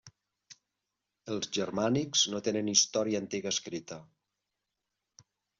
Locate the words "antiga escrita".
3.27-4.03